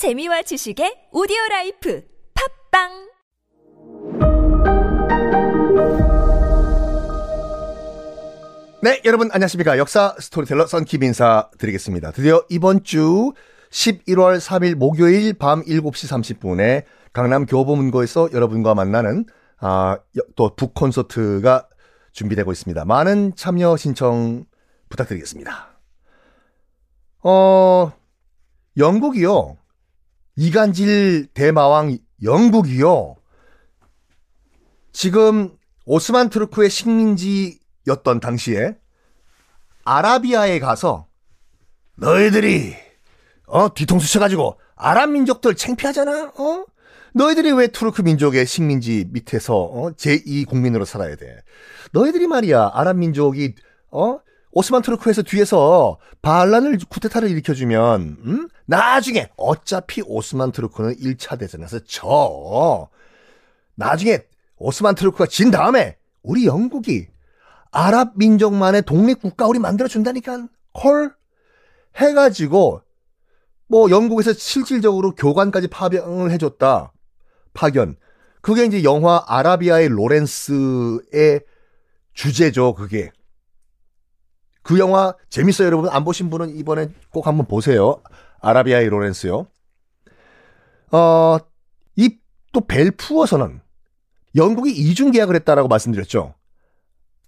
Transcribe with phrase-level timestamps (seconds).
[0.00, 2.00] 재미와 지식의 audio life
[2.32, 2.88] 팟빵
[8.82, 9.76] 네, 여러분 안녕하십니까.
[9.76, 12.12] 역사 스토리텔러 썬킴 인사 드리겠습니다.
[12.12, 13.34] 드디어 이번 주
[13.70, 19.26] 11월 3일 목요일 밤 7시 30분에 강남 교보문고에서 여러분과 만나는
[19.58, 21.68] 아, 여- 또 북콘서트가
[22.12, 22.86] 준비되고 있습니다.
[22.86, 24.46] 많은 참여 신청
[24.88, 25.78] 부탁드리겠습니다.
[27.22, 27.92] 어,
[28.78, 29.58] 영국이요.
[30.40, 33.16] 이간질 대마왕 영국이요.
[34.90, 35.54] 지금
[35.84, 38.74] 오스만 투르크의 식민지였던 당시에
[39.84, 41.08] 아라비아에 가서
[41.96, 42.74] 너희들이
[43.48, 46.32] 어 뒤통수 쳐가지고 아랍 민족들 창피하잖아.
[46.34, 46.64] 어
[47.12, 49.90] 너희들이 왜 투르크 민족의 식민지 밑에서 어?
[49.90, 51.42] 제2 국민으로 살아야 돼?
[51.92, 53.56] 너희들이 말이야 아랍 민족이
[53.90, 54.20] 어
[54.52, 58.48] 오스만 투르크에서 뒤에서 반란을 쿠데타를 일으켜주면 음?
[58.66, 62.88] 나중에 어차피 오스만 투르크는 1차 대전에서 져.
[63.76, 64.24] 나중에
[64.56, 67.06] 오스만 투르크가 진 다음에 우리 영국이
[67.70, 70.48] 아랍 민족만의 독립 국가 우리 만들어 준다니까.
[70.72, 71.14] 콜?
[71.96, 72.82] 해가지고
[73.68, 76.92] 뭐 영국에서 실질적으로 교관까지 파병을 해줬다.
[77.54, 77.96] 파견.
[78.42, 81.40] 그게 이제 영화 아라비아의 로렌스의
[82.14, 83.10] 주제죠 그게
[84.62, 88.02] 그 영화 재밌어요 여러분 안 보신 분은 이번에 꼭 한번 보세요
[88.40, 89.46] 아라비아의 로렌스요
[90.92, 91.38] 어
[91.96, 92.20] 이
[92.52, 93.60] 또 벨푸어서는
[94.34, 96.34] 영국이 이중 계약을 했다라고 말씀드렸죠.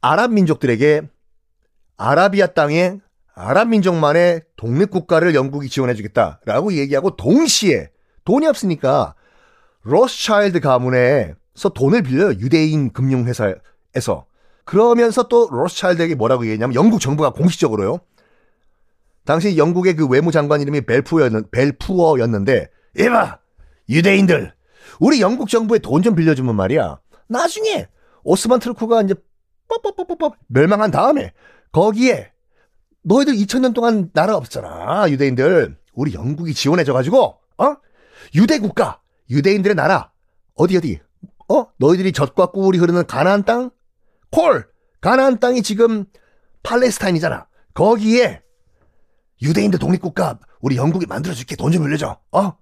[0.00, 1.02] 아랍 민족들에게
[1.96, 2.98] 아라비아 땅에
[3.34, 7.90] 아랍 민족만의 독립 국가를 영국이 지원해 주겠다라고 얘기하고 동시에
[8.24, 9.14] 돈이 없으니까
[9.82, 12.30] 로스차일드 가문에서 돈을 빌려요.
[12.40, 14.26] 유대인 금융회사에서.
[14.64, 18.00] 그러면서 또 로스차일드에게 뭐라고 얘기했냐면 영국 정부가 공식적으로요.
[19.24, 22.68] 당시 영국의 그 외무장관 이름이 벨푸어였는, 벨푸어였는데
[22.98, 23.38] 이봐
[23.88, 24.52] 유대인들
[25.00, 26.98] 우리 영국 정부에 돈 좀 빌려주면 말이야.
[27.28, 27.86] 나중에
[28.24, 29.14] 오스만 트루크가 이제
[29.68, 31.32] 뻑뻑뻑뻑뻑 멸망한 다음에
[31.72, 32.32] 거기에
[33.02, 35.08] 너희들 2000년 동안 나라 없잖아.
[35.10, 35.76] 유대인들.
[35.94, 37.18] 우리 영국이 지원해줘가지고,
[37.58, 37.76] 어?
[38.34, 40.10] 유대 국가, 유대인들의 나라.
[40.54, 41.00] 어디, 어디?
[41.48, 41.66] 어?
[41.78, 43.70] 너희들이 젖과 꿀이 흐르는 가나안 땅?
[44.32, 44.66] 콜!
[45.00, 46.04] 가나안 땅이 지금
[46.62, 47.46] 팔레스타인이잖아.
[47.74, 48.42] 거기에
[49.42, 51.54] 유대인들 독립국가 우리 영국이 만들어줄게.
[51.56, 52.18] 돈 좀 빌려줘.
[52.32, 52.56] 어?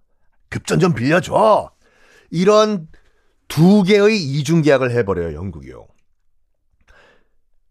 [0.48, 1.70] 급전 좀 빌려줘.
[2.30, 2.88] 이런
[3.48, 5.86] 두 개의 이중 계약을 해버려요, 영국이요.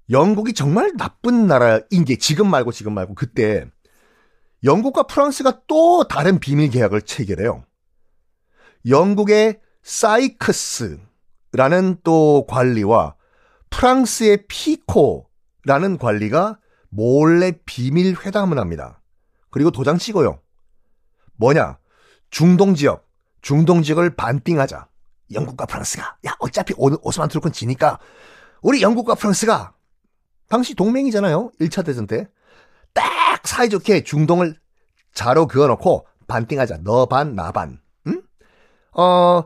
[0.10, 3.66] 영국이 정말 나쁜 나라인 게 지금 말고 지금 말고 그때
[4.64, 7.64] 영국과 프랑스가 또 다른 비밀 계약을 체결해요.
[8.88, 11.00] 영국의 사이크스라는
[12.04, 13.16] 또 관리와
[13.70, 16.60] 프랑스의 피코라는 관리가
[16.90, 19.02] 몰래 비밀 회담을 합니다.
[19.50, 20.42] 그리고 도장 찍어요.
[21.36, 21.78] 뭐냐?
[22.30, 23.08] 중동 지역,
[23.42, 24.88] 중동 지역을 반띵하자.
[25.32, 26.18] 영국과 프랑스가.
[26.28, 28.00] 야, 어차피 오, 오스만 투르크는 지니까
[28.62, 29.74] 우리 영국과 프랑스가
[30.50, 31.52] 당시 동맹이잖아요.
[31.62, 32.28] 1차 대전 때.
[32.94, 34.58] 딱 사이좋게 중동을
[35.14, 36.80] 자로 그어놓고 반띵하자.
[36.84, 37.80] 너 반, 나 반.
[38.08, 38.22] 응?
[38.94, 39.44] 어,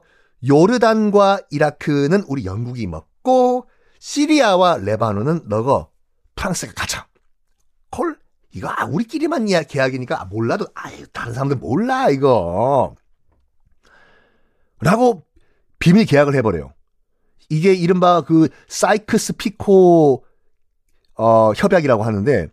[0.47, 3.67] 요르단과 이라크는 우리 영국이 먹고,
[4.03, 5.89] 시리아와 레바논은 너거
[6.35, 7.07] 프랑스가 가자.
[7.89, 8.19] 콜?
[8.51, 12.95] 이거, 아, 우리끼리만 이야 계약이니까, 아, 몰라도, 아 다른 사람들 몰라, 이거.
[14.81, 15.23] 라고
[15.79, 16.73] 비밀 계약을 해버려요.
[17.47, 20.25] 이게 이른바 그 사이크스 피코
[21.15, 22.47] 어, 협약이라고 하는데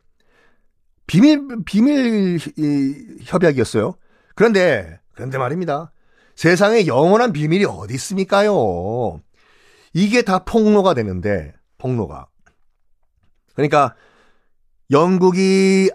[1.08, 3.94] 비밀 비밀 이, 협약이었어요.
[4.36, 5.90] 그런데 그런데 말입니다.
[6.36, 9.20] 세상에 영원한 비밀이 어디 있습니까요?
[9.92, 12.28] 이게 다 폭로가 되는데 폭로가.
[13.54, 13.94] 그러니까
[14.90, 15.90] 영국이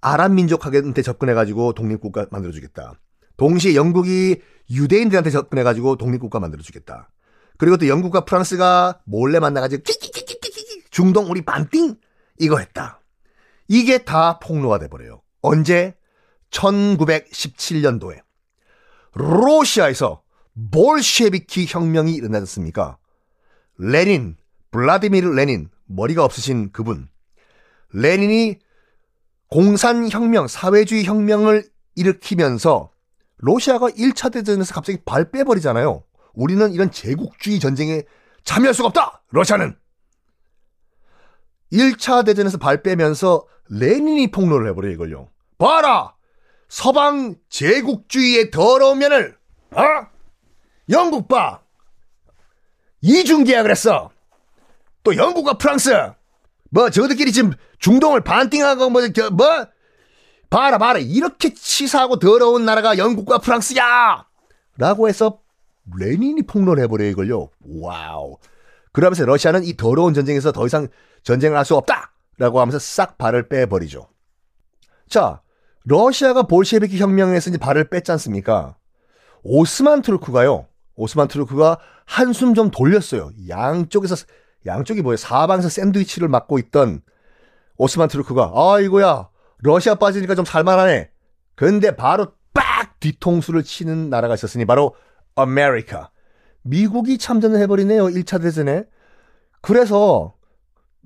[0.00, 2.94] 아랍 민족한테 접근해가지고 독립국가 만들어주겠다.
[3.36, 4.40] 동시에 영국이
[4.70, 7.10] 유대인들한테 접근해가지고 독립국가 만들어주겠다.
[7.56, 9.82] 그리고 또 영국과 프랑스가 몰래 만나가지고
[10.90, 11.96] 중동 우리 반띵
[12.38, 13.00] 이거 했다.
[13.68, 15.22] 이게 다 폭로가 돼버려요.
[15.42, 15.94] 언제?
[16.50, 18.20] 1917년도에
[19.14, 20.22] 러시아에서
[20.70, 22.98] 볼셰비키 혁명이 일어났습니까?
[23.78, 24.36] 레닌,
[24.70, 27.08] 블라디미르 레닌, 머리가 없으신 그분.
[27.92, 28.58] 레닌이
[29.48, 31.64] 공산혁명, 사회주의 혁명을
[31.94, 32.90] 일으키면서
[33.38, 36.04] 러시아가 1차 대전에서 갑자기 발 빼버리잖아요.
[36.34, 38.02] 우리는 이런 제국주의 전쟁에
[38.44, 39.22] 참여할 수가 없다!
[39.30, 39.76] 러시아는!
[41.72, 45.28] 1차 대전에서 발 빼면서 레닌이 폭로를 해버려, 이걸요.
[45.58, 46.14] 봐라!
[46.68, 49.36] 서방 제국주의의 더러운 면을,
[49.70, 49.82] 어?
[50.90, 51.62] 영국 봐!
[53.00, 54.10] 이중 계약을 했어!
[55.04, 55.90] 또 영국과 프랑스!
[56.70, 59.66] 뭐, 저들끼리 지금 중동을 반띵하고, 뭐, 저, 뭐?
[60.50, 64.26] 봐라 봐라 이렇게 치사하고 더러운 나라가 영국과 프랑스야!
[64.78, 65.40] 라고 해서
[65.98, 67.50] 레닌이 폭로해버려 이걸요.
[67.80, 68.38] 와우.
[68.92, 70.88] 그러면서 러시아는 이 더러운 전쟁에서 더 이상
[71.22, 72.12] 전쟁을 할 수 없다!
[72.38, 74.08] 라고 하면서 싹 발을 빼버리죠.
[75.08, 75.42] 자,
[75.84, 78.76] 러시아가 볼셰비키 혁명에서 이제 발을 뺐지 않습니까?
[79.42, 80.66] 오스만 투르크가요.
[80.98, 83.30] 오스만 투르크가 한숨 좀 돌렸어요.
[83.48, 84.16] 양쪽에서
[84.66, 85.16] 양쪽이 뭐예요?
[85.16, 87.00] 사방에서 샌드위치를 맞고 있던
[87.76, 89.28] 오스만 투르크가 아이고야
[89.58, 91.10] 러시아 빠지니까 좀 살만하네.
[91.54, 94.94] 근데 바로 빡 뒤통수를 치는 나라가 있었으니 바로
[95.36, 96.10] 아메리카.
[96.62, 98.06] 미국이 참전을 해버리네요.
[98.06, 98.84] 1차 대전에.
[99.60, 100.34] 그래서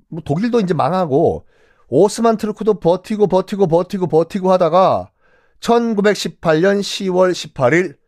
[0.09, 1.45] 뭐 독일도 이제 망하고
[1.87, 5.11] 오스만 투르크도 버티고 버티고 버티고 버티고 하다가
[5.59, 8.02] 1918년 10월 18일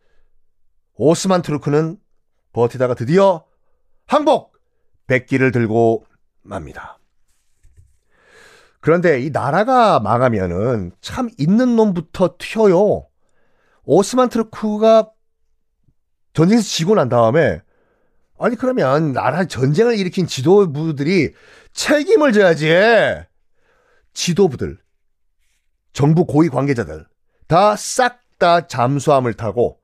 [0.96, 1.98] 오스만 투르크는
[2.52, 3.44] 버티다가 드디어
[4.06, 4.56] 항복!
[5.06, 6.06] 백기를 들고
[6.42, 6.98] 맙니다.
[8.80, 13.06] 그런데 이 나라가 망하면은 참 있는 놈부터 튀어요.
[13.84, 15.10] 오스만 트루크가
[16.32, 17.60] 전쟁에서 지고 난 다음에
[18.38, 21.32] 아니 그러면 나라 전쟁을 일으킨 지도부들이
[21.72, 22.70] 책임을 져야지.
[24.12, 24.78] 지도부들,
[25.92, 27.06] 정부 고위 관계자들
[27.48, 29.80] 다 싹다 잠수함을 타고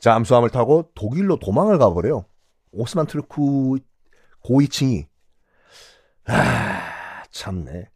[0.00, 2.24] 잠수함을 타고 독일로 도망을 가버려요.
[2.72, 3.78] 오스만 트루크
[4.40, 5.06] 고위층이
[6.26, 7.88] 아 참네.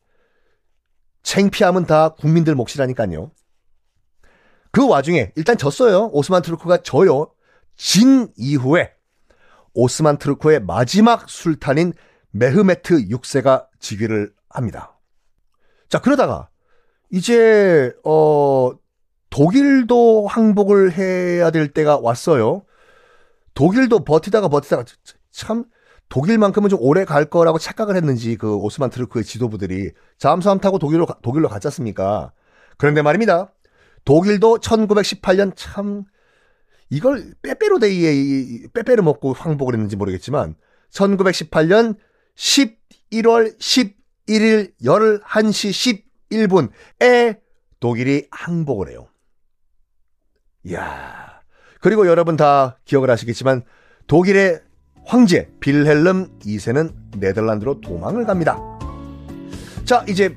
[1.22, 3.32] 챙피함은 다 국민들 몫이라니까요.
[4.70, 6.10] 그 와중에 일단 졌어요.
[6.12, 7.32] 오스만 트루크가 져요.
[7.76, 8.92] 진 이후에
[9.72, 11.92] 오스만 트루크의 마지막 술탄인
[12.30, 14.98] 메흐메트 6세가 즉위를 합니다.
[15.88, 16.50] 자, 그러다가
[17.10, 18.72] 이제 어
[19.34, 22.62] 독일도 항복을 해야 될 때가 왔어요.
[23.54, 24.84] 독일도 버티다가 버티다가
[25.32, 25.64] 참
[26.08, 31.48] 독일만큼은 좀 오래 갈 거라고 착각을 했는지 그 오스만 트루크의 지도부들이 잠수함 타고 독일로 독일로
[31.48, 32.32] 갔지 않습니까?
[32.78, 33.52] 그런데 말입니다.
[34.04, 36.04] 독일도 1918년 참
[36.88, 40.54] 이걸 빼빼로데이에 빼빼로 먹고 항복을 했는지 모르겠지만
[40.92, 41.96] 1918년
[42.36, 47.40] 11월 11일 11시 11분에
[47.80, 49.08] 독일이 항복을 해요.
[50.64, 51.40] 이야.
[51.80, 53.62] 그리고 여러분 다 기억을 하시겠지만
[54.06, 54.60] 독일의
[55.04, 58.58] 황제 빌헬름 2세는 네덜란드로 도망을 갑니다.
[59.84, 60.34] 자, 이제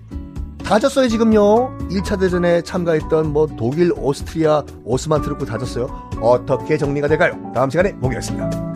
[0.63, 1.77] 다 졌어요, 지금요.
[1.89, 5.87] 1차 대전에 참가했던 뭐 독일, 오스트리아, 오스만 트루크 다 졌어요.
[6.21, 7.33] 어떻게 정리가 될까요?
[7.55, 8.66] 다음 시간에 보겠습니다.